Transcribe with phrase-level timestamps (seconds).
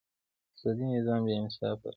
[0.59, 1.89] سودي نظام بېانصافه دی.